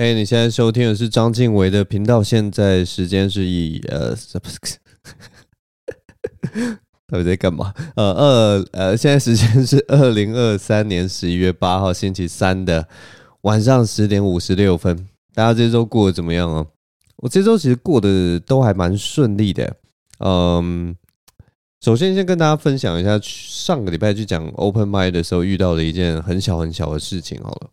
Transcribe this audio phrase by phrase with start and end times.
[0.00, 4.16] 嘿，你现在收听的是张晋唯的频道，现在时间是以呃，
[7.06, 7.74] 到底在干嘛？
[7.96, 12.88] 呃，二呃，现在时间是二零二三年十一月八号星期三的
[13.42, 15.06] 晚上十点五十六分。
[15.34, 16.64] 大家这周过得怎么样啊？
[17.16, 19.76] 我这周其实过得都还蛮顺利的。
[20.20, 20.96] 嗯，
[21.82, 27.38] 首先先跟大家分享一下上个礼拜去讲 Open Mind 的时候遇到的一件很小很小的事情。
[27.42, 27.70] 好了。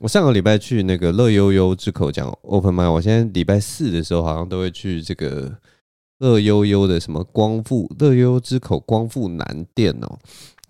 [0.00, 5.54] 我上个礼拜去那个乐悠悠之口讲 Open Mic，我现在礼拜四的时候好像都会去这个
[6.20, 10.18] 乐悠悠的什么光复乐悠悠之口光复南店哦，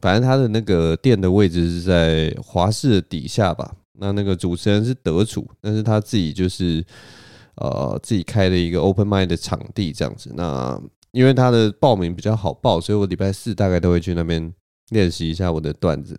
[0.00, 3.72] 反正他的那个店的位置是在华视的底下吧。
[4.00, 6.84] 那那个主持人是德楚，但是他自己就是
[7.54, 10.32] 呃自己开了一个 Open Mic 的场地这样子。
[10.34, 10.76] 那
[11.12, 14.52] 因为他的报名比较好报，所以我礼拜四大概都会去那边
[14.88, 16.18] 练习一下我的段子。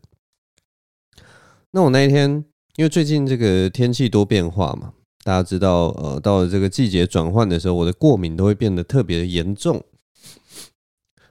[1.72, 2.46] 那我那一天。
[2.78, 4.94] 因为最近这个天气多变化嘛，
[5.24, 9.84] 大家知道，呃，到了这个季节转换的时候，我的过敏都会变得特别的严重。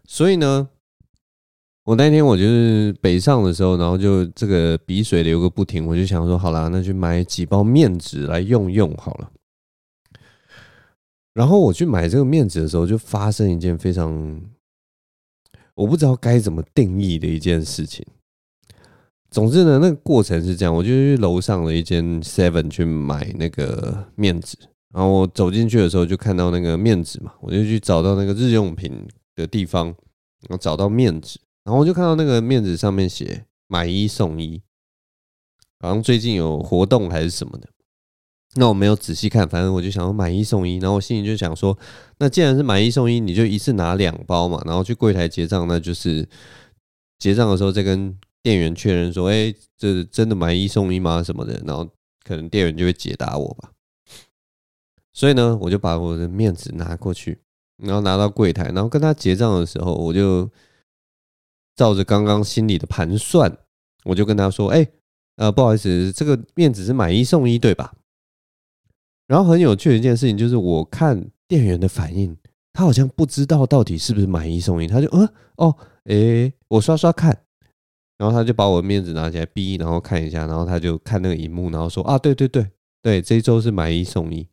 [0.04, 0.68] 所以呢，
[1.84, 9.30] 我那天我就是北上的时候，然后就这个鼻水流个不停，我就想说，好啦，那去买几包面纸来用用好了。
[11.32, 14.42] 然后我去买这个面纸的时候，就发生一件非常
[15.74, 18.04] 我不知道该怎么定义的一件事情。
[19.30, 24.56] 总之呢，那个过程是这样，我就去楼上的一间 Seven 去买那个面纸，
[24.92, 34.60] 然后我走进去的时候就看到那个面纸嘛，我就去找到那个日用品的地方，然后找到面纸，然后我就看到那个面纸上面写买一送一，
[35.78, 37.68] 好像最近有活动还是什么的，
[38.56, 41.78] 那我没有仔细看，反正我就想说买一送一，然后我心里就想说，
[42.18, 46.28] 那既然是买一送一，你就一次拿两包嘛，然后去柜台结账，那就是
[47.20, 48.18] 结账的时候再跟。
[48.42, 51.22] 店员确认说：“哎，这真的买一送一吗？
[51.22, 51.88] 什么的？”然后
[52.24, 53.70] 可能店员就会解答我吧。
[55.12, 57.38] 所以呢，我就把我的面子拿过去，
[57.76, 60.48] 然后拿到柜台，然后跟他结账的时候，我就
[61.74, 63.54] 照着刚刚心里的盘算，
[64.04, 64.88] 我就跟他说：“哎，
[65.36, 67.92] 呃，不好意思，这个面子是买一送一，对吧？”
[69.26, 72.36] 然后很有趣的一件事情就是，我看店员的反应，
[72.72, 77.44] 他好像不知道到底是不是买一送一，他就嗯哦，哎，我刷刷看。
[78.20, 82.66] 然后他就把我的面子拿起来逼，然后看一下，然后他就看那个荧幕，然后说啊，对对对
[83.00, 84.46] 对，这一周是买一送一。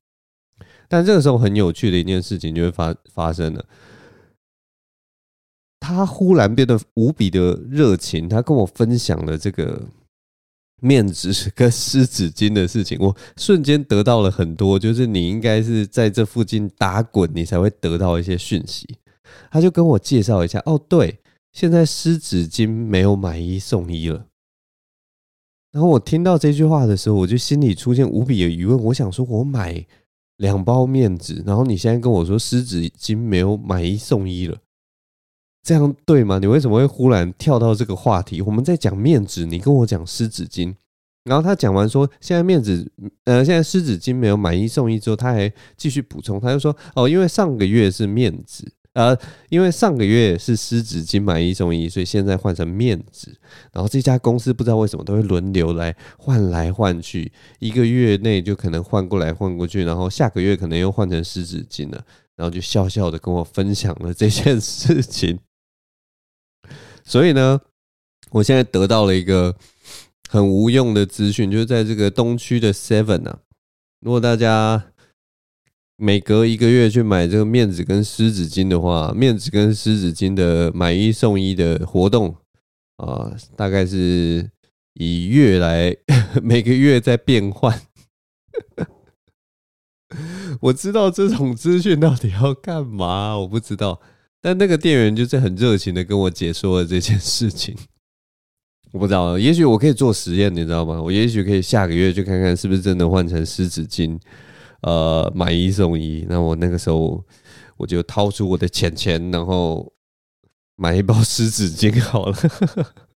[0.87, 3.65] 但这个时候很有趣的一件事情就会发发生了，
[5.81, 9.81] 他忽然变得无比的热情，他跟我分享了这个
[10.81, 18.87] 面纸跟湿纸巾的事情，我瞬间得到了很多，就是你应该是在这附近打滚，你才会得到一些讯息。
[19.51, 21.19] 他就跟我介绍一下，哦，对。
[21.57, 24.27] 现在湿纸巾没有买一送一了。
[25.71, 28.79] 然后我听到这句话的时候，我就心里出现无比的疑问。
[28.83, 29.83] 我想说，我买
[30.35, 34.55] 两包面纸，然后你现在跟我说湿纸巾没有买一送一了，
[35.63, 36.37] 这样对吗？
[36.37, 38.39] 你为什么会忽然跳到这个话题？
[38.43, 40.75] 我们在讲面纸，你跟我讲湿纸巾。
[41.23, 42.87] 然后他讲完说，现在面纸
[43.23, 48.71] 呃，现在湿纸巾没有买一送一之后，他还继续补充，他就说哦，因为上个月是面纸。
[48.97, 49.15] 呃，
[49.49, 53.29] 因为上个月是湿纸巾买一送一，所以现在换成面纸。
[53.71, 62.03] 然后这家公司不知道为什么都会轮流来换来换去，一个月内就可能换过来换过去，然后下个月可能又换成湿纸巾了。
[62.35, 65.37] 然后就笑笑的跟我分享了这件事情。
[67.03, 67.61] 所以呢，
[68.31, 69.55] 我现在得到了一个
[70.27, 73.41] 很无用的资讯，就是在这个东区的 Seven 啊，
[74.01, 74.85] 如果大家。
[75.99, 82.35] 每隔一个月去买这个面纸跟湿纸巾的话，面纸跟湿纸巾的买一送一的活动
[82.97, 84.47] 啊，大概是
[84.93, 85.95] 以月来
[86.43, 87.81] 每个月在变换。
[90.61, 93.99] 我知道这种资讯到底要干嘛，我不知道。
[94.39, 97.75] 但那个店员就是很热情的跟我解说了这件事情。
[98.93, 101.01] 我不知道，也许我可以做实验，你知道吗？
[101.01, 104.17] 我也许可以下个月去看看是不是真的换成湿纸巾。
[104.81, 107.25] 呃，买一送一，那我那个时候
[107.77, 109.91] 我就掏出我的钱钱，然后
[110.75, 112.37] 买一包湿纸巾好了。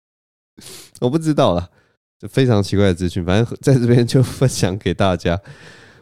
[1.01, 1.69] 我不知道了，
[2.17, 5.39] 就非常奇怪的资讯，反正在这边就分享给大家。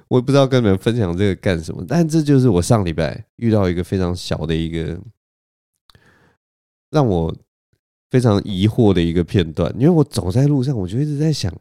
[0.09, 4.99] 我也不知道跟你们分享这个干什么，但这就是我上礼拜遇到一个非常小的一个
[6.91, 7.35] 让我
[8.09, 9.73] 非常疑惑的一个片段。
[9.75, 11.53] 因为我走在路上，我就一直在想，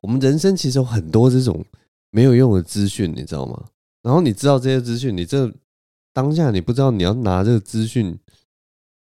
[0.00, 1.64] 我们人生其实有很多这种。
[2.12, 3.64] 没有用的资讯，你知道吗？
[4.02, 5.52] 然后你知道这些资讯，你这
[6.12, 8.18] 当下你不知道你要拿这个资讯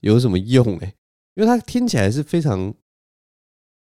[0.00, 0.94] 有什么用诶，
[1.34, 2.72] 因为它听起来是非常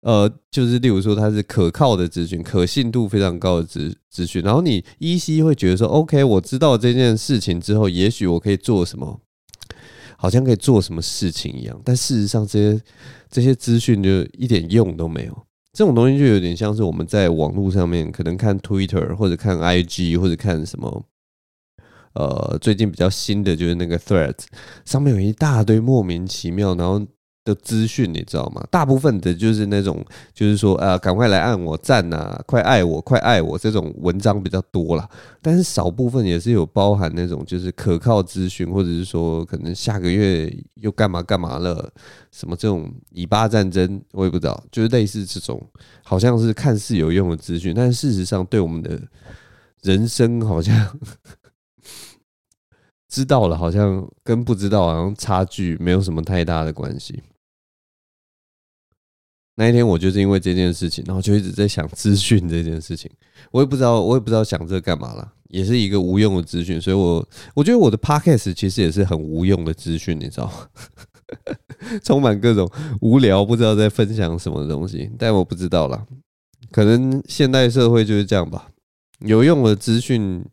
[0.03, 9.21] 呃，就是例如说它是可靠的资讯，可信度非常高的资资讯，然后你依稀会觉得说，OK，我知道这件事情之后，也许我可以做什么，
[10.17, 12.83] 好像可以做什么事情一样，但事实上这些
[13.29, 15.47] 这些资讯就一点用都没有。
[15.77, 21.05] 这种东西就有点像是我们在网络上面可能看 Twitter 或者看 IG 或者看什么，
[22.15, 24.47] 呃，最近比较新的就是那个 Threads，
[24.87, 27.07] 上面有一大堆莫名其妙，然后。
[27.47, 28.63] 的资讯你知道吗？
[28.71, 30.05] 大部分的就是那种，
[30.35, 35.09] 就是说啊，赶快来按我赞呐，快爱我，快爱我这种文章比较多啦。
[35.41, 41.89] 但是少部分也是有包含那种，就是可靠资讯，或者是说可能下个月又干嘛干嘛了，
[42.33, 45.65] 什么这种以巴战争，我也不知道，就是类似这种，
[46.03, 49.01] 好像是看似有用的资讯，但事实上对我们的
[49.83, 50.75] 人生好像
[53.09, 57.23] 知道了，好像跟不知道好像差距没有什么太大的关系。
[59.59, 63.11] 那一天我就是因为这件事情，然后就一直在想资讯这件事情，
[63.51, 70.69] 我也不知道，我也不知道想这干嘛了，也是一个无用的资讯，所以我我觉得我的 podcast 其实也是很无用的资讯，你知道吗？
[72.05, 72.71] 充满各种
[73.01, 76.07] 无聊，不知道在分享什么东西，但我不知道啦，
[76.71, 78.71] 可能现代社会就是这样吧，
[79.21, 80.45] 有用的资讯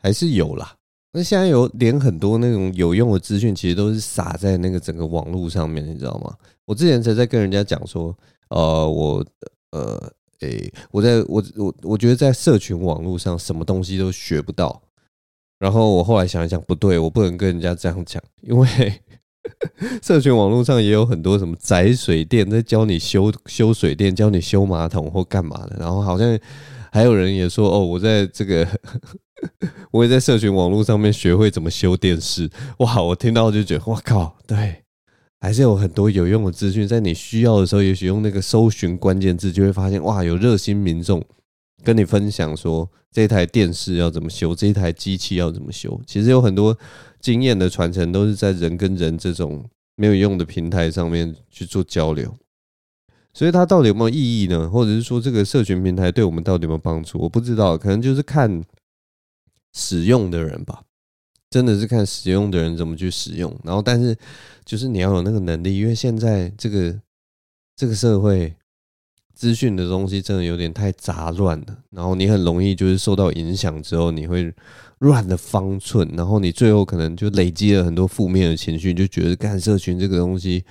[0.00, 0.75] 还是有啦。
[1.16, 6.36] 那现在有连很多那种有用的资讯，其实都是撒在那个整个网络上面，你知道吗？
[6.66, 8.14] 我之前才在跟人家讲说，
[8.50, 9.24] 呃，我
[9.70, 14.82] 呃，诶、我在我我我觉得在社群网络上什么东西都学不到。
[15.58, 18.68] 然后我后来想一想，不对，我不能跟人家这样讲，因为
[20.04, 25.76] 社群网络上也有很多什么宅水电在教你修修水电，教你修马桶或干嘛的。
[25.80, 26.38] 然后好像
[26.96, 28.66] 还有人也说，哦，我在这个
[29.92, 32.50] 我也在社群网络上面学会怎么修电视。
[32.78, 34.76] 哇，我听到就觉得，哇靠，对。
[35.38, 41.22] 还是有很多有用的资讯，在你需要的时候，也许用那个搜寻关键字，就会发现哇，有热心民众
[41.84, 46.00] 跟你分享说，这台电视要怎么修，这台机器要怎么修。
[46.06, 46.74] 其实有很多
[47.20, 49.62] 经验的传承，都是在人跟人这种
[49.96, 52.34] 没有用的平台上面去做交流。
[53.36, 54.66] 所以它到底有没有意义呢？
[54.70, 57.18] 或者是说，这个社群平台对我们到底有没有帮助？
[57.18, 58.64] 我不知道，可能就是看
[59.74, 60.82] 使用的人吧。
[61.50, 64.16] 真的是看使用的人怎么去使用，然后但是
[64.64, 66.98] 就是你要有那个能力，因为现在这个
[67.76, 68.54] 这个社会
[69.34, 74.50] 资讯的东西真的有点太杂乱了，然后你很容易就是受到影响之后，你会
[75.00, 80.64] 乱了方寸，然后你最后可能就累积了很多负面的情绪，就觉得干社群这个东西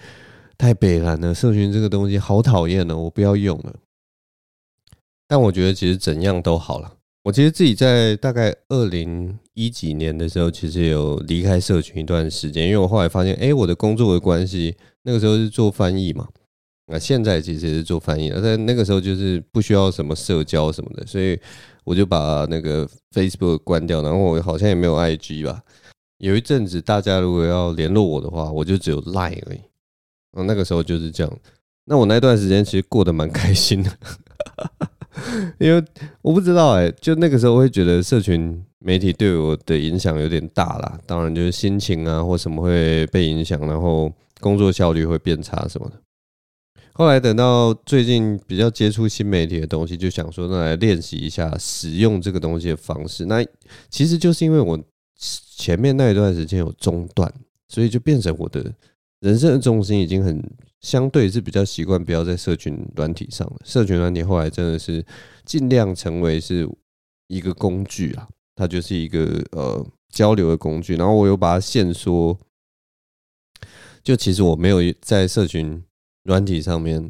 [0.58, 3.76] 太北烂了，社群这个东西好讨厌了，我不要用了。
[5.28, 6.94] 但我觉得其实怎样都好了。
[7.24, 16.28] 我其实自己在大概二零一几年的时候，其实有离开社群一段时间，因为我后来发现，哎，我的工作的关系，那个时候是做翻译嘛，
[16.86, 21.40] 那现在其实也是做翻译，但那个时候就是不需要什么社交什么的，所以
[21.84, 25.64] 我就把那个 Facebook 关掉，然后我好像也没有 IG 吧。
[26.20, 29.60] 有一阵子，大家如果要联络我的话，我就只有 Line 而已。
[30.44, 31.40] 那个时候就是这样。
[31.86, 33.92] 那我那段时间其实过得蛮开心的。
[35.60, 35.84] 因为
[36.22, 41.00] 我不知道哎、就那个时候我会觉得社群媒体对我的影响有点大啦。
[41.06, 44.12] 当然就是心情啊或什么会被影响，然后
[44.42, 46.02] 工作效率会变差什么的。
[46.94, 53.26] 后来等到最近比较接触新媒体的东西，就想说那来练习一下使用这个东西的方式。
[53.26, 53.46] 那
[53.90, 54.80] 其实就是因为我
[55.58, 57.34] 前面那一段时间有中断，
[57.68, 58.74] 所以就变成我的
[59.20, 60.42] 人生的重心已经很。
[60.82, 65.04] 相对是比较习惯不要在社群软体上了，社群软体后来真的是
[65.44, 66.70] 尽量成为是
[67.28, 70.96] 一个工具啊，它就是一个呃交流的工具。
[70.96, 72.38] 然后我又把它限缩，
[74.04, 75.84] 就其实我没有在社群
[76.24, 77.10] 软体上面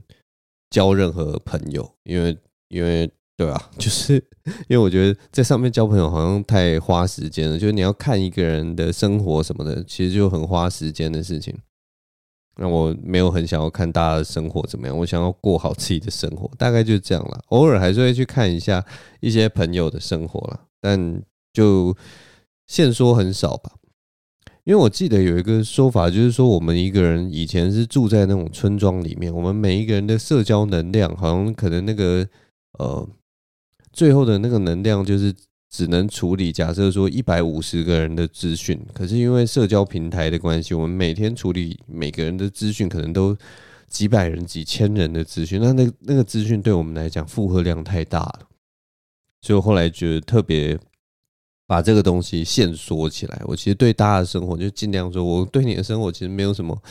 [0.69, 2.37] 交任何朋友，因为
[2.69, 4.13] 因为对啊， 就是
[4.69, 11.53] 因为我觉得在上面交朋友好像太花时间了，就是你要看一个人的生活什么的，其实就很花时间的事情。
[12.57, 17.39] 那我没有很想要看大家的生活怎么样，我想要过好自己的生活，大概就是这样了。
[17.47, 18.85] 偶尔还是会去看一下
[19.19, 21.21] 一些朋友的生活了，但
[21.53, 21.95] 就
[22.67, 23.71] 现说很少吧。
[24.63, 32.27] 因为我记得有一个说法，就是说我们一个人以前是住在那种村庄里面，我们每一个人的社交能量，好像可能那个
[32.79, 33.07] 呃，
[33.91, 35.33] 最后的那个能量就是。
[35.69, 43.35] 只能处理假设说一百五十个人的资讯，可是因为社交平台的关系，我们每天处理每个人的资讯，可能都
[43.87, 48.39] 几百人、几千人的资讯，那那那个资讯对我们来讲负荷量太大了，
[49.41, 50.77] 所以我后来觉得特别
[51.67, 53.41] 把这个东西限缩起来。
[53.45, 56.81] 我其实对大家的生活就尽量说，我对你的生活其实没有什么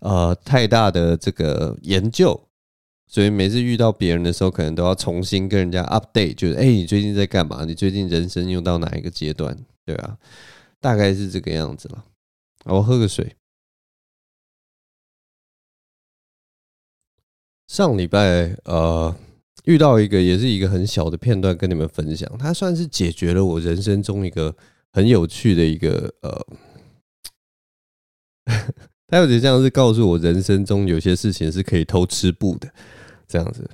[0.00, 2.38] 呃太大的这个研究，
[3.06, 7.64] 所以每次遇到别人的时候，可能都要重新跟人家 update，就是哎、你最近在干嘛？
[7.64, 9.56] 你最近人生又到哪一个阶段？
[9.84, 10.18] 对啊，
[10.80, 12.04] 大概是这个样子了。
[12.64, 13.36] 我喝个水。
[17.68, 19.14] 上礼拜呃
[19.64, 24.56] 遇到一个也是一个很小的片段跟你们分享，它算是解决了我人生中一个
[24.92, 26.46] 很有趣的一个呃，
[29.08, 32.68] 他有点像是告诉我人生中有些事情是可以偷吃布的
[33.26, 33.68] 这样子。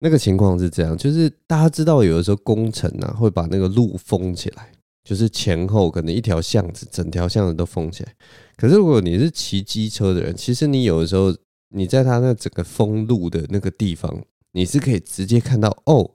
[0.00, 4.70] 那个情况是这样，就是大家知道有的时候工程啊会把那个路封起来，
[5.04, 8.14] 就是前后可能一条巷子整条巷子都封起来。
[8.56, 11.34] 可是如果你是骑机车的人，其实你有的时候。
[11.70, 16.10] 你在他那整个封路的那个地方，你是可以直接看到哦，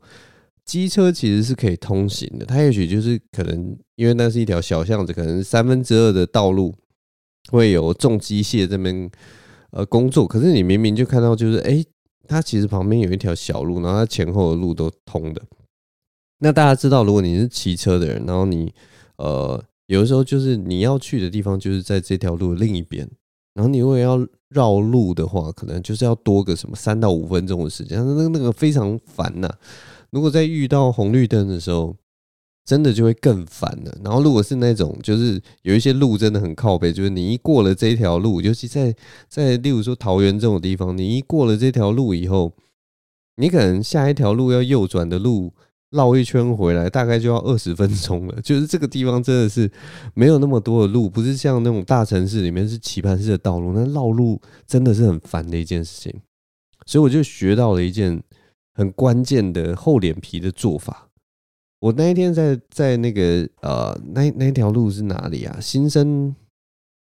[0.66, 2.46] 机车其实是可以通行的。
[2.48, 6.74] 它也许就是可能因为那是一条小巷子，可能三分之二的道路
[7.52, 9.10] 会有重机械这边
[9.72, 11.84] 呃工作，可是你明明就看到就是哎，
[12.28, 15.42] 它其实旁边有一条小路，然后它前后的路都通的。
[16.40, 18.74] 那大家知道，如果你是骑车的人，然后你
[19.18, 23.10] 呃有的时候就是你要去的地方就是在这条路的另一边，
[23.54, 24.26] 然后你如果要。
[24.54, 29.52] 绕路的话，可能就是要多个什么三到五分钟的时间，那那个非常烦呐。
[30.12, 31.96] 如果在遇到红绿灯的时候，
[32.66, 33.98] 真的就会更烦了。
[34.04, 38.96] 然后如果是那种就是有一些路真的很靠北，就是你一过了这条路，尤其在
[39.28, 42.54] 在例如说桃园这种地方，你一过了这条路以后，
[43.38, 45.54] 你可能下一条路要右转的路。
[45.94, 49.70] 绕一圈回来大概就要二十分钟了，就是这个地方真的是
[50.16, 56.22] 没有那么多的路，不是像那种大城市里面是棋盘式的道路，那绕路真的是很烦的一件事情。
[56.88, 58.24] 所以我就学到了一件
[58.74, 61.10] 很关键的厚脸皮的做法。
[61.84, 65.60] 我那一天在在那个呃那那条路是哪里啊？
[65.60, 66.34] 新生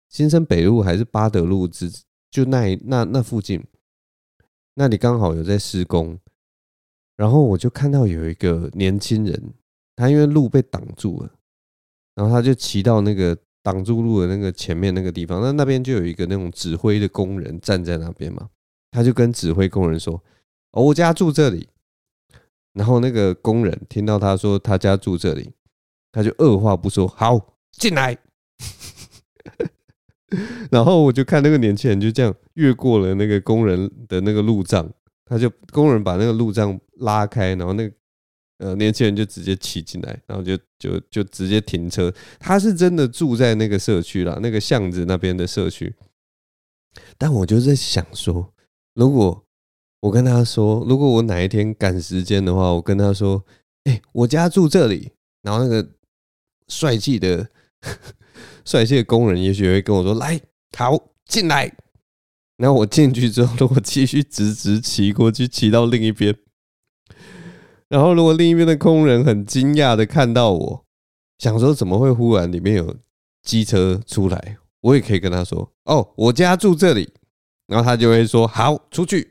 [0.09, 1.91] 新生北路还是八德路之
[2.31, 3.63] 就那那那附近，
[4.77, 6.19] 那里刚好有在施工。
[7.15, 9.53] 然后我就看到有一个年轻人，
[9.97, 11.31] 他因为路被挡住了，
[12.15, 18.49] 然后他就骑到那个挡住路的那个前面那个地方，那那边就有一个那种指挥的工人站在那边嘛，
[18.91, 20.15] 他就跟指挥工人说
[20.73, 21.69] ：“哦，我家住这里。”
[22.75, 25.53] 然后那个工人听到他说他家住这里，
[26.13, 28.17] 他就二话不说：“好，进来。
[30.71, 34.89] ”然后我就看那个年轻人就这样越过了那个工人的那个路障。
[35.25, 37.95] 他就工人把那个路障拉开，然后那个
[38.59, 42.13] 呃年轻人就直接骑进来，然后就就就直接停车。
[42.41, 45.95] 他是真的住在那个社区啦，那个巷子那边的社区。
[47.17, 48.53] 但我就在想说，
[48.95, 49.47] 如果
[50.01, 53.45] 我跟他说，如果我哪一天赶时间的话，我跟他说，
[53.85, 55.87] 哎，我家住这里，然后那个
[56.69, 57.51] 帅气的
[58.65, 60.41] 帅气的工人也许会跟我说，来，
[60.77, 61.71] 好，进来。
[62.57, 66.37] 然后我进去之后，如果继续直直骑过去，骑到另一边，
[67.89, 70.85] 然后如果另一边的工人很惊讶的看到我，
[71.39, 72.97] 想说怎么会忽然里面有
[73.43, 77.13] 机车出来，我也可以跟他说：“哦，我家住这里。”
[77.67, 79.30] 然后他就会说：“好，出去。”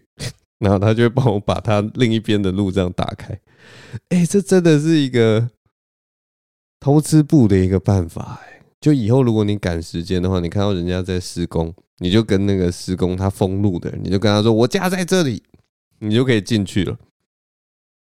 [0.59, 3.39] 然后他就会帮我把他另一边的路这样打开。
[4.09, 5.49] 哎，这真的是一个
[6.79, 8.61] 偷吃布的一个办法哎。
[8.79, 11.73] 就以后如果你赶时间的话，你看到人家在施工。
[12.01, 15.43] 你就跟那个施工他封路的，你就跟他说：“我家在这里。”
[15.99, 16.97] 你就可以进去了。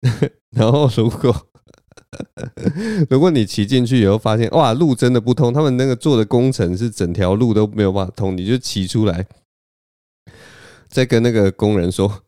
[0.55, 1.47] 然后如果
[3.09, 9.27] 如果你骑进去以后发现哇，路真的不通，他们那个做的工程是整条路都没有办法通，你就骑出来，
[10.87, 12.23] 再跟那个工人说：“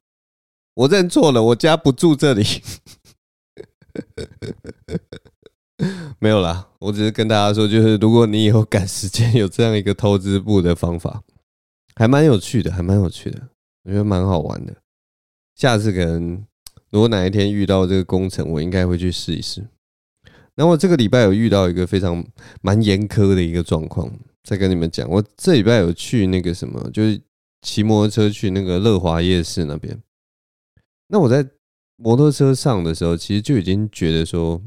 [0.76, 2.46] 我认错了，我家不住这里。
[6.20, 11.24] ”没有啦，我只是跟大家说，就是如果你以后赶时间有这样一个偷资部的方法。
[11.98, 13.42] 还蛮有趣的，还蛮有趣的，
[13.84, 14.76] 我觉得蛮好玩的。
[15.56, 16.46] 下次可能
[16.90, 19.66] 如果哪一天遇到这个工程，我应该会去试一试。
[20.56, 22.22] 那我这个礼拜有遇到一个非常
[22.62, 24.12] 蛮严苛的一个状况，
[24.44, 25.10] 再跟你们讲。
[25.10, 27.22] 我这礼拜有去那个什么，就是
[27.62, 29.98] 骑摩托车去那个乐华夜市那边。
[31.08, 31.48] 那我在
[31.98, 34.62] 摩托车上的时候，其实就已经觉得说，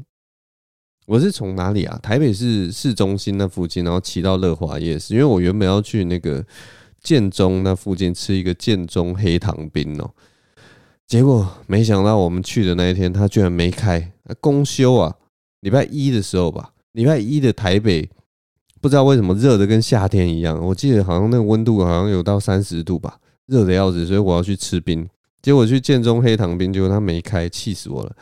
[1.07, 1.99] 我是从哪里啊？
[2.01, 6.45] 台北市市中心那附近，然后骑到乐华夜市，因为我原本要去那个。
[7.01, 10.11] 建中那附近吃一个建中黑糖冰哦，
[11.07, 15.15] 结果没想到我们去的那一天，他居然没开，公休啊！
[15.61, 18.09] 礼拜一的时候吧，礼拜一的台北
[18.81, 25.07] 不知道为什么热的跟夏天一样，我记得好像那个温度好像有到三十度吧，热的要死，所以我要去吃冰。
[25.41, 28.15] 结果去建中黑糖冰，结果他没开，气死我了。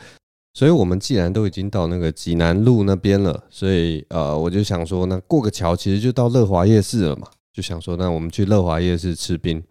[0.54, 7.28] 所以我们既然都已经到那个济南路那边了，所以呃，我就想说，那过个桥其实就到乐华夜市了嘛。
[7.52, 9.62] 就想说，那我们去乐华夜市吃冰。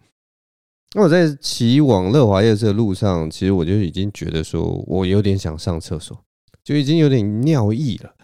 [0.94, 6.18] 那我在骑往乐华夜市的路上，其实我就已经觉得说我有点想上厕所，
[6.64, 8.14] 就已经有点尿意了。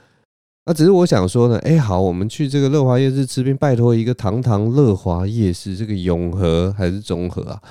[0.66, 7.62] 那只是我想说呢，哎，好，我们去这个乐华夜市吃冰，拜托一个堂堂乐华夜市，这个永和还是中和啊？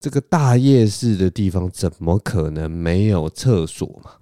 [0.00, 4.12] 这个大夜市的地方，怎么可能没有厕所嘛？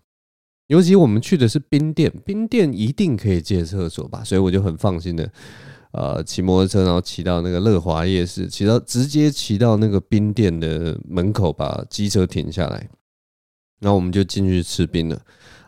[0.68, 4.22] 尤其我们去的是冰店，冰店一定可以借厕所吧？
[4.24, 5.30] 所以我就很放心的，
[5.92, 12.88] 呃，骑摩托车，然后骑到那个乐华夜市，骑到直接骑到那个冰店的门口，把机车停下来，
[13.80, 15.20] 然后我们就进去吃冰了。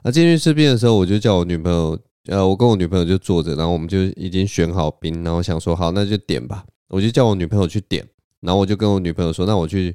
[0.03, 1.99] 那进去吃冰的时候，我就叫我女朋友。
[2.29, 6.65] 呃，我跟我女朋友就坐着，然后我们就已经选好冰，然后想说好，那就点吧。
[6.89, 8.05] 我就叫我女朋友去点，
[8.47, 9.95] 然后我就跟我女朋友说，那我去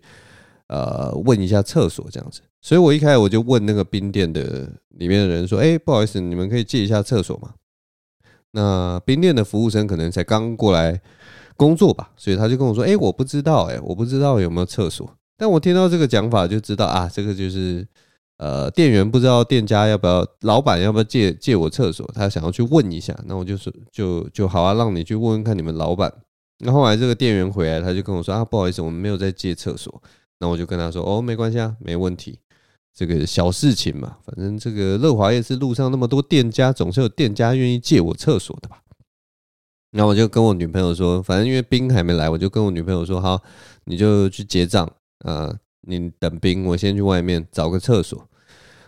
[0.67, 2.41] 呃问一下厕所这样子。
[2.61, 7.53] 所以我一开始我就问那个冰店的里面的人说，哎，不好意思，你们可以借一下厕所吗？
[8.51, 11.01] 那冰店的服务生可能才刚过来
[11.55, 15.09] 工作吧，所以他就跟我说，哎，我不知道，哎，我不知道有没有厕所。
[15.37, 17.87] 但我听到这个讲法就知道啊，这个就是。
[18.37, 26.11] 呃，店员不知道店家要不要，老板要不要借借我厕所，他想要去问一下，那我就说就就好啊，让你去问问看你们老板。
[26.63, 30.01] 那后来这个店员回来，他就跟我说啊，不好意思，我们没有在借厕所。
[30.39, 32.39] 那我就跟他说哦，没关系啊，没问题，
[32.93, 38.81] 这个小事情嘛，反正这个乐华夜市路上那么多店家，总是有店家愿意借我厕所的吧。
[39.91, 43.41] 那我就跟我女朋友说，反正因为冰还没来，我就跟我女朋友说，好，
[43.83, 44.91] 你就去结账
[45.25, 48.27] 啊，你等冰，我先去外面找个厕所。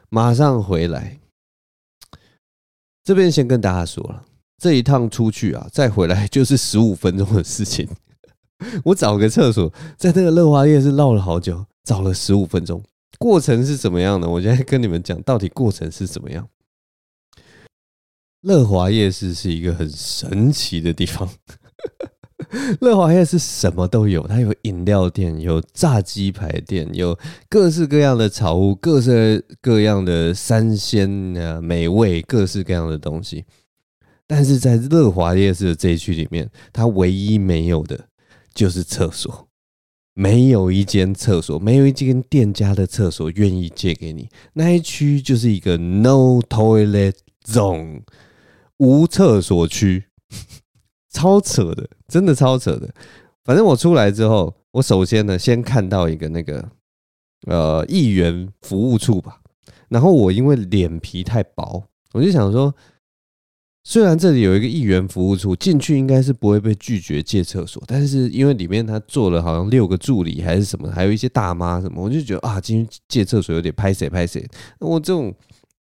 [0.09, 1.19] 马上回来，
[3.03, 4.25] 这边先跟大家说了，
[4.63, 7.85] 这一趟出去啊，再回来 就是十五分钟的事情。
[8.85, 12.81] 我找个厕所，在那个乐华夜市绕了好久，找了十五分钟。
[13.19, 14.29] 过程是怎么样的？
[14.29, 16.47] 我现在跟你们讲，到底过程是怎么样？
[18.43, 21.29] 乐华夜市是一个很神奇的地方。
[22.79, 33.43] 乐华夜市什么都有，它有饮料店，有炸鸡排店，有各式各样的炒物，各式各样的三鲜啊美味，各式各样的东西。
[34.27, 38.07] 但是在乐华夜市的这一区里面，它唯一没有的
[38.53, 39.47] 就是厕所，
[40.13, 44.29] 没有一间厕所，没有一间店家的厕所愿意借给你。
[44.53, 48.01] 那一区就是一个 No Toilet Zone，
[48.77, 50.05] 无厕所区。
[51.11, 52.91] 超扯的，真的超扯的。
[53.43, 56.67] 反正我出来之后，我首先呢，先看到一个那个
[57.45, 59.39] 呃议员服务处吧。
[59.89, 62.73] 然后我因为脸皮太薄，我就想说，
[63.83, 74.47] 虽然这里有一个议员服务处，进去应该是不会被拒绝借厕所，但是因为里面他坐了好像六个助理还是什么，还有一些大妈什么，我就觉得啊，进去借厕所有点拍谁拍谁。
[74.79, 75.33] 我这种。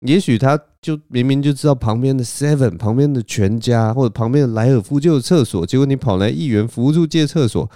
[0.07, 7.69] 也许他就明明就知道旁边的 Seven、旁边的全家或者旁边的莱尔夫就有厕所，结果你跑来议员服务处借厕所，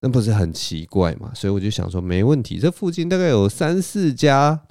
[0.00, 1.30] 那不是很奇怪吗？
[1.34, 4.62] 所以我就想说，没问题，这附近大概有三四家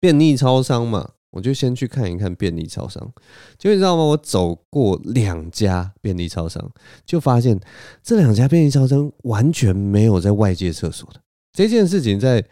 [0.00, 3.12] 便利超商嘛，我就先去看一看便利超商。
[3.58, 4.02] 就你知道吗？
[4.04, 6.70] 我走过两家便利超商，
[7.04, 7.58] 就发现
[8.02, 11.20] 这两家便利超商完全没有在外界厕所的
[11.52, 12.44] 这件事情在。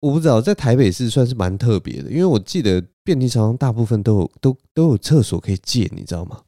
[0.00, 6.42] 我不知道，在台北市算是蛮特别的，因为我记得便利超商大部分都有都都有厕所可以借，你知道吗？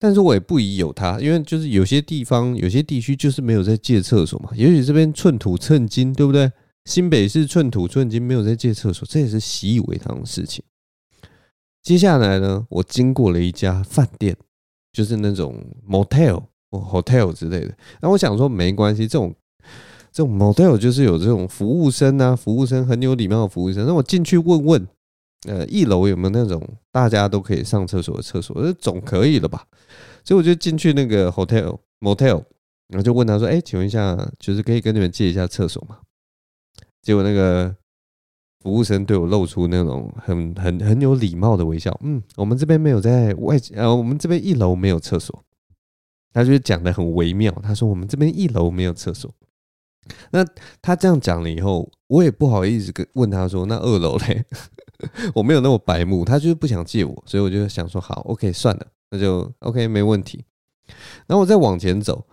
[0.00, 4.50] 但是我也不疑有他，因为就是有些地方、有些地区就是没有在借厕所嘛。
[4.56, 6.50] 也许这边寸土寸金，对不对？
[6.88, 10.64] 新北市寸土寸金，没有在借厕所，这也是习以为常的事情。
[11.82, 14.34] 接下来呢，我经过了一家饭店，
[14.90, 17.76] 就是那种 motel 或 hotel 之类的。
[18.00, 19.34] 那我想说，没关系，这种。
[20.10, 23.86] 这种 motel 就是有这种服务生啊，服务生很有礼貌的服务生。
[23.86, 24.88] 那我进去问问，
[25.46, 28.60] 呃，一楼有没有那种大家都可以上厕所的厕所？
[28.62, 29.66] 这总可以了吧？
[30.24, 32.42] 所以我就进去那个 hotel motel，
[32.88, 35.98] 然后就问他说：“哎，请问一下，就是可以跟你们借一下厕所吗？”
[37.08, 37.74] 结果那个
[38.60, 41.98] 服务生对我露出那种很很很有礼貌的微笑。
[42.04, 45.42] 嗯，我们这边没有在外，呃，我们这边一楼没有厕所。
[46.34, 49.34] 他就讲的很微妙，他说：“我们这边一楼没有厕所。”
[50.32, 50.44] 那
[50.82, 54.44] 他这样讲了以后，我也不好意思跟问他说：“那二楼嘞？”
[55.34, 60.44] 我没有那么白目，他就是不想借我，所以我就想说：“好，OK，算了，那就 OK，没问题。”
[61.26, 62.26] 然后我再往前走，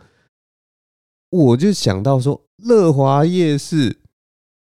[1.29, 4.01] 我就想到说，乐华夜市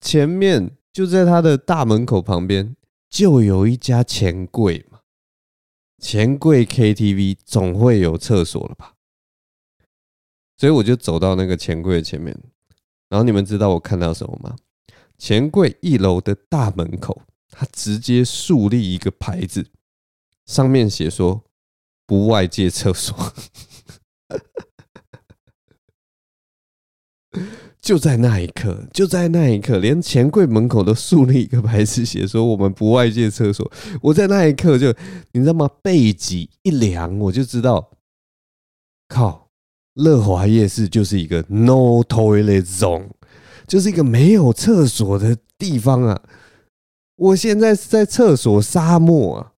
[0.00, 2.76] 前面就在他的大门口旁边，
[3.08, 5.00] 就有一家钱柜嘛，
[5.98, 8.94] 钱柜 KTV 总会有厕所了吧？
[10.56, 12.36] 所以我就走到那个钱柜的前面。
[13.08, 14.56] 然后你们知道我看到什么吗？
[15.18, 19.70] 钱柜一楼的大门口，他直接竖立一个牌子，
[20.44, 21.44] 上面写说
[22.06, 23.16] “不外借厕所”。
[27.86, 33.70] 就在那一刻，就在那一刻，连钱柜门口都竖立一个牌子，写说我们不外借厕所。
[34.02, 34.92] 我在那一刻就，
[35.30, 35.70] 你知道吗？
[35.82, 37.92] 背脊一凉，我就知道，
[39.06, 39.50] 靠，
[39.94, 43.06] 乐华夜市就是一个 no toilet zone，
[43.68, 46.20] 就是一个没有厕所的地方啊！
[47.14, 49.52] 我现在是在厕所沙漠啊！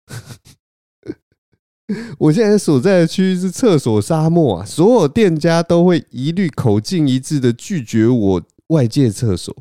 [2.19, 4.65] 我现在所在的区域是厕所沙漠啊！
[4.65, 9.55] 所有店家都会一律口径一致的拒绝我外借厕所，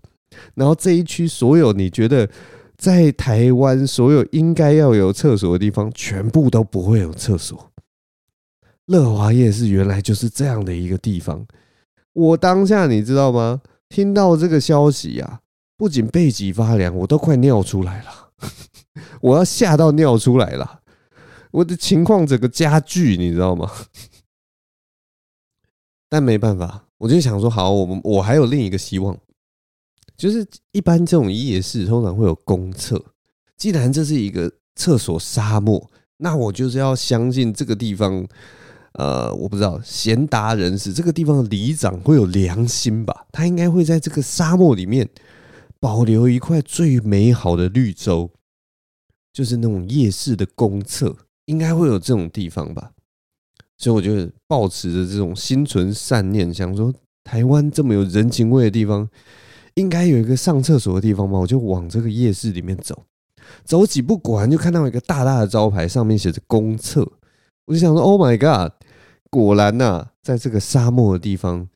[0.55, 2.29] 然后这一区所有你觉得
[2.77, 7.71] 在台湾所有应该要有厕所的地方，全部都不会有厕所。
[8.87, 11.47] 乐华夜市原来就是这样的一个地方。
[12.13, 13.61] 我当下你知道吗？
[13.89, 15.41] 听到这个消息啊，
[15.77, 18.31] 不仅背脊发凉，我都快尿出来了，
[19.23, 20.81] 我要吓到尿出来了。
[21.57, 23.71] 我的情况整个加剧，你知道吗？
[26.07, 29.19] 但没办法，我就想说，好，我们我还有另一个希望，
[30.19, 33.03] 就是一般这种夜市通常会有公厕，
[33.57, 38.27] 既然这是一个厕所沙漠，那我就是要相信这个地方，
[38.93, 43.27] 呃，我不知道贤达人士这个地方的里长会有良心吧？
[43.33, 45.09] 他应该会在这个沙漠里面
[45.81, 48.31] 保留一块最美好的绿洲，
[49.33, 51.17] 就是那种夜市的公厕。
[51.47, 52.93] 应该会有这种地方吧，
[53.79, 56.93] 所以我就抱持着这种心存善念，想说
[57.25, 59.09] 台湾这么有人情味的地方，
[59.75, 61.39] 应该有一个上厕所的地方吧。
[61.39, 63.05] 我就往这个夜市里面走，
[63.65, 67.11] 走几步果然就看到一个大大的招牌，上面写着公厕。
[67.67, 68.73] 我就想说，Oh my god！
[69.31, 71.69] 果然呐，在这个沙漠的地方，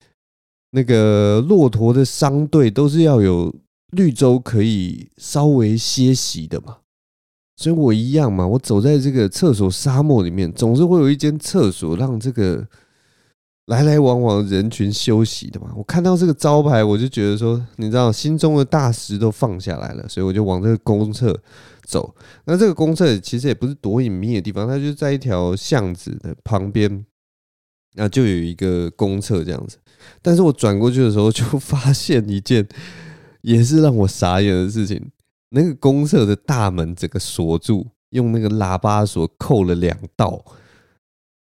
[0.71, 3.55] 那个骆驼的商队都是要有
[3.91, 6.79] 绿洲可以稍微歇息的嘛。
[7.61, 12.67] 所以我一样嘛，我走在这个厕所沙漠里面，总是会有一间厕所让这个
[13.67, 15.71] 来来往往人群休息的嘛。
[15.77, 21.39] 我看到这个招牌，我就觉得说，你知道，心中的大石都放下来了，所以我就往这个公厕
[21.85, 22.15] 走。
[22.47, 27.05] 那这个公厕其实也不是多隐秘的地方，它就在一条巷子的旁边，
[27.93, 29.77] 那就有一个公厕这样子。
[30.23, 32.67] 但是我转过去的时候，就发现一件
[33.43, 35.11] 也是让我傻眼的事情。
[35.51, 40.45] 那个公厕的大门整个锁住，用那个喇叭锁扣了两道，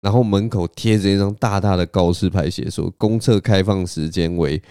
[0.02, 4.62] 然后门口贴着一张大大的告示牌，写说公厕开放时间为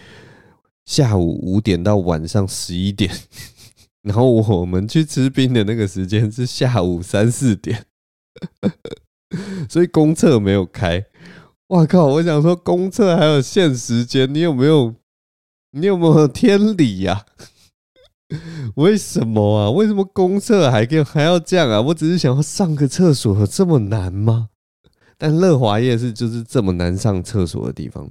[0.85, 3.11] 下午五点到晚上十一点，
[4.03, 7.85] 然后我们去吃冰的那个时间是下午三四点，
[9.69, 11.05] 所以公厕没有开。
[11.67, 12.05] 哇靠！
[12.05, 14.95] 我想说公厕还有限时间，你有没有？
[15.71, 17.25] 你有没有天理呀？
[18.75, 19.71] 为什么啊？
[19.71, 21.81] 为什么公厕还跟还要这样啊？
[21.81, 24.49] 我只是想要上个厕所，这么难吗？
[25.17, 28.09] 但乐华夜市就是这么难上厕所的地方。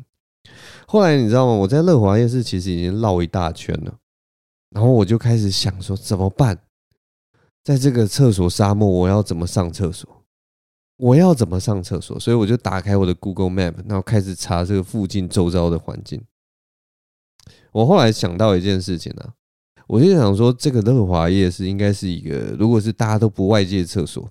[0.86, 1.52] 后来你知道吗？
[1.52, 3.98] 我在乐华夜市其实已经绕一大圈了，
[4.70, 6.58] 然后我就开始想说怎么办？
[7.62, 10.24] 在这个厕所沙漠，我要怎么上厕所？
[10.96, 12.18] 我要怎么上厕所？
[12.18, 16.24] 所以我就打开我的 Google Map，然后开始查这个附近周遭的环境。
[17.72, 19.34] 我后来想到一件事情啊。
[19.86, 24.28] 我就想说，这个乐华夜市应该是一个，如果是大家都不外借厕所，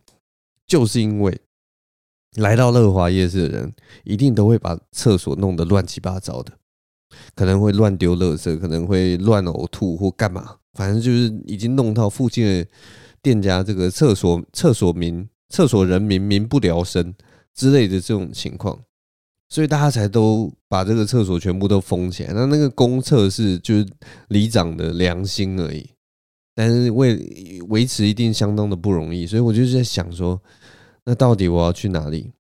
[0.68, 1.40] 就是因为
[2.36, 6.52] 来到乐华夜市的人，一定都会把厕所弄得乱七八糟的，
[7.34, 12.68] 可能会乱丢垃圾，可能会乱呕吐或干嘛，反正就是已经弄到附近的
[13.22, 17.16] 店家这个厕所厕所民厕所人民民不聊生
[17.54, 18.78] 之类的这种情况。
[19.56, 22.34] 所以大家才都把这个厕所全部都封起来。
[22.34, 23.88] 那那个公厕是就是
[24.28, 25.90] 里长的良心而已，
[26.54, 29.26] 但是为维持一定相当的不容易。
[29.26, 30.42] 所以我就是在想说，
[31.06, 32.34] 那到底我要去哪里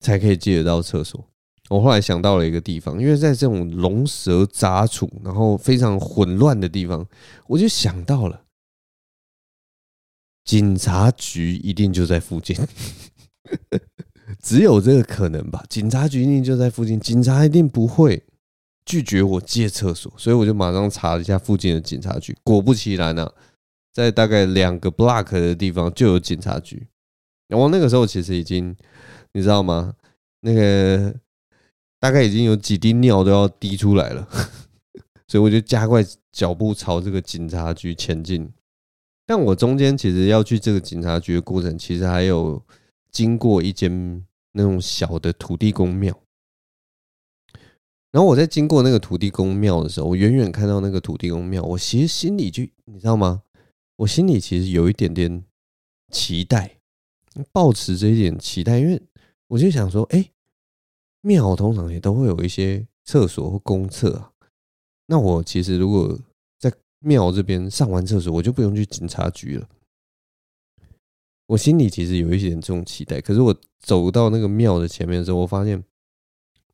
[0.00, 1.24] 才可以借得到厕所？
[1.68, 7.06] 我后来想到了一个地方，因为在这种龙蛇杂处，然后非常混乱的地方，
[7.46, 8.42] 我就想到了
[10.44, 12.56] 警察局一定就在附近。
[14.42, 18.22] 只有这个可能吧，警察局一定就在附近，警察一定不会
[18.84, 22.36] 拒绝我借厕所，所以我就马上查了一下附近的警察局。
[22.44, 23.32] 果不其然呢、啊，
[23.92, 26.86] 在大概两个 block 的地方就有警察局。
[27.48, 28.76] 然后那个时候其实已经，
[29.32, 29.94] 你知道吗？
[30.42, 31.14] 那个
[31.98, 34.28] 大概已经有几滴尿都要滴出来了，
[35.26, 38.48] 所以我就加快脚步朝这个警察局前进。
[39.26, 42.62] 但我中间其实要去这个警察局的过程，其实还有。
[43.16, 46.14] 经过一间那种小的土地公庙，
[48.10, 53.42] 然后我在经过那个土地公庙的时候，我远远看到那个土地公庙，我其实心里就你知道吗？
[53.96, 55.42] 我心里其实有一点点
[56.12, 56.78] 期待，
[57.50, 59.00] 抱持着一点期待，因为
[59.48, 60.30] 我就想说，哎，
[61.22, 64.30] 庙通常也都会有一些厕所或公厕啊，
[65.06, 66.20] 那我其实如果
[66.58, 69.66] 在庙这边上完厕所，我就不用去警察局了。
[71.46, 75.82] 我心里其实有一点这种期待，可是我走到那个庙的前面的时候，我发现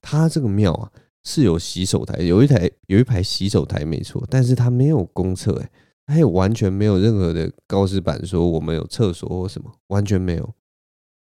[0.01, 0.91] 它这个庙啊
[1.25, 5.71] 是有洗手台，有一台有一排洗手台没错，但是它没有公厕，哎，
[6.07, 10.55] 他也完全没有任何的告示板说我们有厕所或什么，完全没有。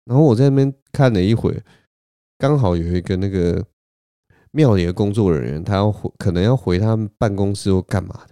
[0.06, 1.62] 然后我在那边看了一会，
[2.38, 3.64] 刚好有一个那个
[4.52, 8.31] 庙里的工作人员，他要回，可能要回他们办公室或干嘛的。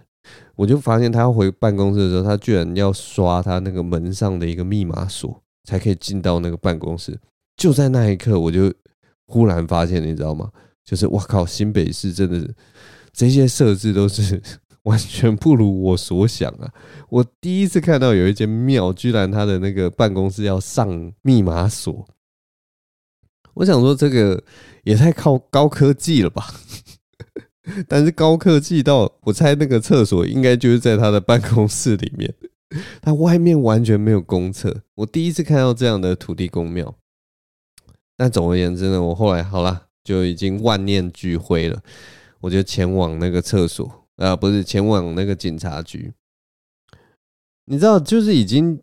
[0.56, 7.18] 我就发现他要回办公室的时候，他居然要刷他那个门上的一个密码锁，才可以进到那个办公室。
[7.56, 8.72] 就在那一刻，我就
[9.26, 10.50] 忽然发现，你知道吗？
[10.84, 12.54] 就是我靠，新北市真的是
[13.12, 14.42] 这些设置都是
[14.84, 16.72] 完全不如我所想啊！
[17.10, 22.06] 我第一次看到有一间庙，居然他的那个办公室要上密码锁。
[23.54, 24.42] 我想说，这个
[24.84, 26.46] 也太靠高科技了吧？
[27.88, 32.34] 但是高科技到，我猜那个厕所应该就是在他的办公室里面，
[33.02, 34.82] 他外面完全没有公厕。
[34.94, 36.94] 我第一次看到这样的土地公庙。
[38.16, 41.82] 但总而言之呢，我后来好了，就已经万念俱灰了，
[42.40, 46.12] 我就前往那个厕所啊，不是前往那个警察局。
[47.64, 48.80] 你知道，就是已经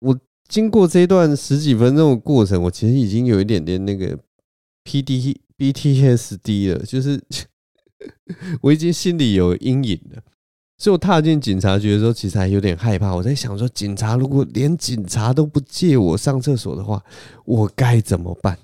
[0.00, 4.18] 我经过这段十几分钟的过程，我其实已经有一点点那个
[4.84, 7.22] P D B T S D 了，就是。
[8.62, 10.22] 我已经心里有阴影了，
[10.78, 13.14] 所以我踏进警察局的时候，其实还有点害怕。
[13.14, 17.02] 我在想说，警察如果连警察都不借我上厕所的话，
[17.44, 18.58] 我该怎么办？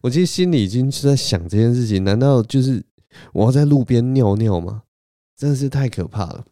[0.00, 2.02] 我其实心里已经是在想这件事情。
[2.04, 2.82] 难道就是
[3.32, 4.82] 我要在路边尿尿吗？
[5.36, 6.44] 真的是太可怕了。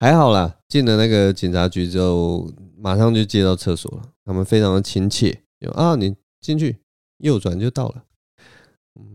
[0.00, 4.10] 还好啦，进了那个警察局之后，马上就接到厕所了。
[4.24, 6.78] 他们非常的亲切，有啊，你进去
[7.18, 8.04] 右转就到了。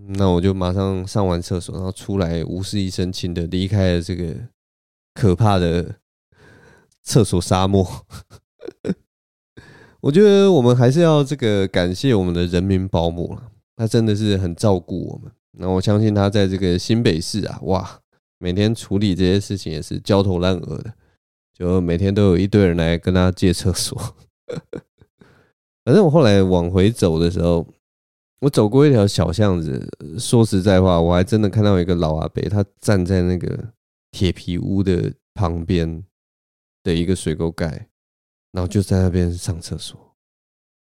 [0.10, 4.36] 那我就马上上完厕所，然后出来，无事一身轻的离开了这个
[5.13, 5.96] 可怕的
[7.02, 8.06] 厕所沙漠。
[10.02, 15.32] 我觉得我们还是要这个感谢我们的人民保姆了，他真的是很照顾我们。
[15.54, 18.02] 那我相信他在这个新北市啊，哇，
[18.38, 20.94] 每天处理这些事情也是焦头烂额的，
[21.58, 23.98] 就每天都有一堆人来跟他借厕所。
[25.86, 27.65] 反正我后来往回走的时候。
[28.39, 33.73] 我走过一条小巷子，说实在话，我还真的看到一个老阿伯，他站在那个
[34.12, 36.04] 铁皮屋的旁边
[36.84, 37.89] 的一个水沟盖，
[38.54, 40.15] 然后就在那边上厕所。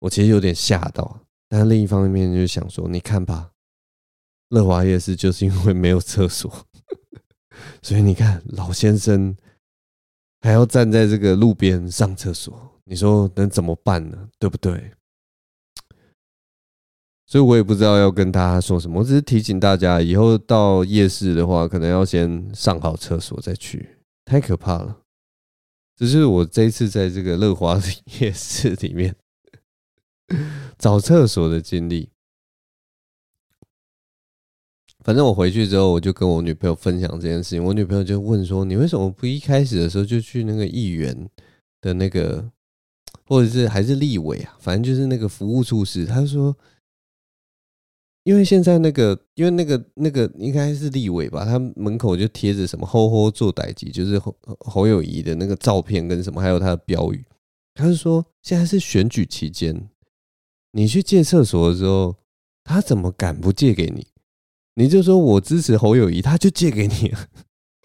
[0.00, 3.52] 我其实有点吓到，但另一方面就想说，你看吧，
[4.48, 6.52] 乐华夜市就是因为没有厕所，
[7.82, 9.36] 所以你看老先生
[10.40, 14.28] 还要站在这个路边上厕所，你说能怎么办呢？
[14.40, 14.90] 对不对？
[17.34, 24.98] 所以我也不知道要跟大家说什么，我只是提醒大家，以后到夜市的话，可能要先上好厕所再去，太可怕了。
[25.96, 27.76] 这是我这一次在这个乐华
[28.20, 29.16] 夜市里面
[30.78, 32.08] 找厕所的经历。
[35.00, 41.28] 反正我回去之后，我就跟我女朋友分享这件事情，我女朋友就问说：“你为什么不一开始的时候就去那个议员
[41.80, 42.48] 的那个，
[43.26, 44.54] 或者是还是立委啊？
[44.60, 46.56] 反正就是那个服务处室。”她说。
[48.24, 57.22] 因为现在那个，因为那个那个应该是立委吧，他门口就贴着什么“吼吼做代志”，就是侯侯友谊的那个照片跟什么，还有他的标语。
[57.74, 59.88] 他是说，现在是选举期间，
[60.72, 62.16] 你去借厕所的时候，
[62.64, 64.06] 他怎么敢不借给你？
[64.76, 67.12] 你就说我支持侯友谊，他就借给你。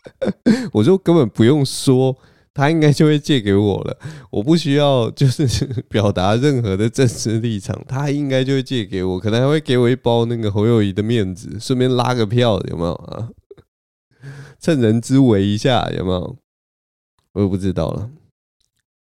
[0.72, 2.18] 我就根本不用说。
[2.60, 3.98] 他应该就会借给我了，
[4.30, 13.30] 我不需要就是表达任何的政治立场，他应该就会借给我，可能还会给我一包那个侯友谊的面子，顺便拉个票，有没有啊？
[14.60, 16.36] 趁人之危一下，有没有？
[17.32, 18.10] 我也不知道了。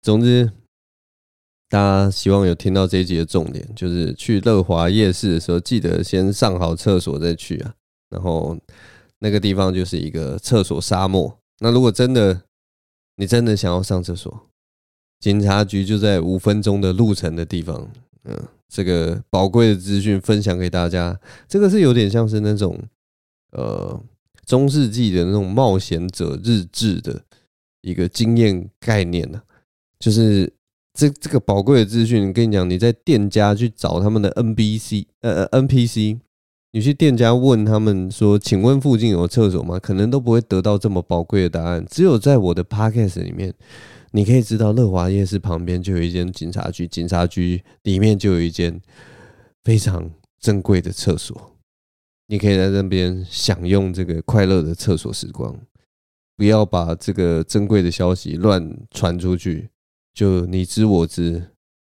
[0.02, 0.52] 总之，
[1.70, 7.72] 大家希望有听到这一集的重点，就是去乐华夜市的时候，记得先上好厕所再去啊。
[8.10, 8.54] 然后
[9.20, 11.38] 那个地方就是一个厕所沙漠。
[11.60, 12.42] 那如果真的，
[13.16, 14.48] 你真的想要上厕所？
[15.18, 17.90] 警察局就在五分钟的路程的地方。
[18.24, 21.18] 嗯，这个宝贵的资讯分享给大家。
[21.48, 22.78] 这个是有点像是那种
[23.52, 23.98] 呃
[24.44, 27.22] 中世纪的那种冒险者日志的
[27.80, 29.42] 一个经验概念呢。
[29.98, 30.52] 就是
[30.92, 36.18] 这这个宝贵的资讯，跟你讲，你在店家去找他们的 N B C 呃呃 NPC。
[36.76, 41.82] 你去店家问他们说：“请问附近有厕所吗？”可能都不会得到这么宝贵的答案。
[41.90, 43.50] 只有在我的 podcast 里面，
[44.10, 48.78] 你可以知道乐华夜市旁边就有一间警察局，警察局里面就有一间
[49.64, 51.56] 非常珍贵的厕所。
[52.26, 55.58] 你可以在这边享用这个快乐的厕所时光，
[56.36, 59.70] 不要把这个珍贵的消息乱传出去，
[60.12, 61.52] 就你知我知，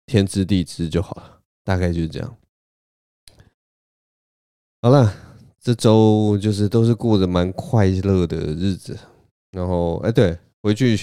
[0.06, 2.34] 天知地知就好了，大概就是这样。
[4.82, 5.14] 好了，
[5.60, 8.98] 这周就是都是过着蛮快乐的日子，
[9.52, 10.96] 然后哎，对，回去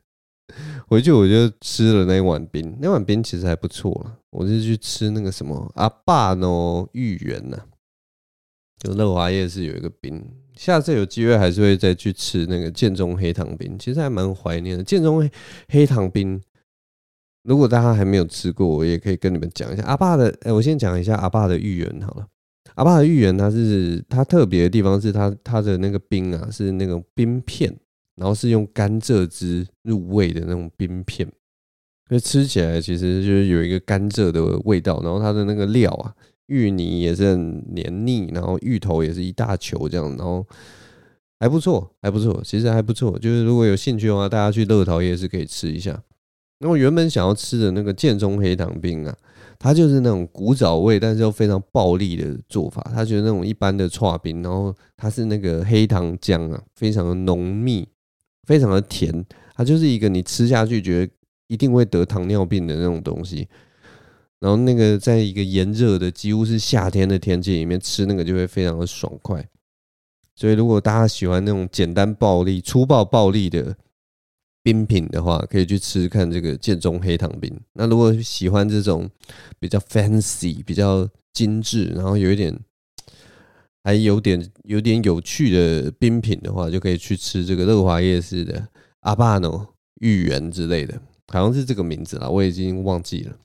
[0.88, 7.58] 回去我就吃了那碗冰，那碗冰其实还不错了，我是去吃那个什么阿爸喏芋圆呐。
[8.78, 10.24] 就乐华夜市有一个冰，
[10.54, 14.82] 下次有机会还是会再去吃那个建中黑糖冰，其实还蛮怀念的。
[14.84, 15.30] 建中黑
[15.68, 16.40] 黑糖冰，
[17.42, 20.34] 如果大家还没有吃过，我也可以跟你们讲一下阿爸的。
[20.42, 22.26] 哎，我先讲一下阿爸的芋圆好了。
[22.78, 27.74] 阿爸的芋圆，它是它特别的地方是它它的那个冰啊，是那种冰片，
[28.14, 31.28] 然后是用甘蔗汁入味的那种冰片，
[32.08, 36.14] 所以吃起来其实就是有一个甘蔗的味道，然后它的那个料啊。
[36.46, 40.46] 芋泥也是很黏腻，然后芋头也是一大球这样，然后
[41.40, 43.18] 还不错，还不错，其实还不错。
[43.18, 46.02] 就是如果有兴趣的话，大家去乐桃夜市可以吃一下。
[46.60, 49.14] 那我原本想要吃的那个建中黑糖冰啊，
[49.58, 52.80] 它就是那种古早味，但是又非常暴力的做法。
[52.94, 57.88] 它就是那种一般的剉冰，然后它是那个黑糖浆啊，非常的浓密，
[58.46, 59.24] 非常的甜。
[59.54, 61.12] 它就是一个你吃下去觉得
[61.48, 63.48] 一定会得糖尿病的那种东西。
[64.38, 69.44] 然后那个在一个炎热的几乎是夏天的天气里面吃那个就会非常的爽快，
[70.36, 73.76] 所以如果大家喜欢那种简单暴力、粗暴暴力的
[74.62, 77.52] 冰品的话，可以去吃看这个建中黑糖冰。
[77.74, 79.08] 那如果喜欢这种
[79.58, 82.58] 比较 fancy、比较精致，然后有一点
[83.84, 88.68] 还有点有点有趣的冰品的话，就可以去吃这个乐华夜市的
[89.00, 93.36] 阿爸诺芋圆之类的，好像是这个名字啦，我已经忘记了。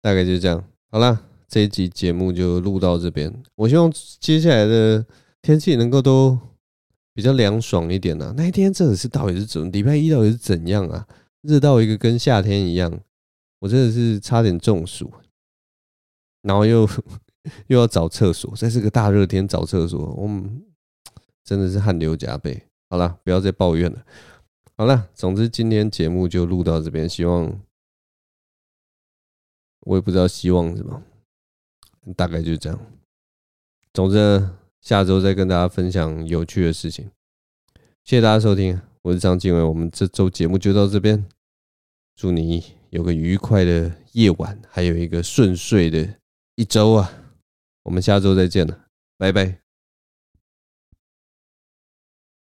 [0.00, 3.32] 大概就这样，好啦，这一集节目就录到这边。
[3.56, 5.04] 我希望接下来的
[5.42, 6.38] 天气能够都
[7.14, 8.34] 比较凉爽一点啊。
[8.36, 9.70] 那一天真的是到底是怎么？
[9.70, 11.06] 礼拜一到底是怎样啊？
[11.40, 13.00] 热到一个跟夏天一样，
[13.60, 15.12] 我真的是差点中暑，
[16.42, 16.86] 然后又
[17.68, 20.28] 又要找厕所，这是个大热天找厕所，我
[21.44, 22.62] 真的是汗流浃背。
[22.90, 24.04] 好了，不要再抱怨了。
[24.76, 27.60] 好了，总之今天节目就录到这边，希望。
[29.86, 31.02] 我也不知道希望什么，
[32.16, 32.80] 大概就是这样。
[33.92, 34.48] 总之，
[34.84, 37.10] 下周再跟大家分享有趣的事情。
[38.04, 41.24] 谢谢大家收听，我是张经纬，我们这周节目就到这边。
[42.14, 46.06] 祝你有个愉快的夜晚，还有一个顺遂的
[46.56, 47.10] 一周啊！
[47.84, 48.78] 我们下周再见了，
[49.16, 49.63] 拜拜。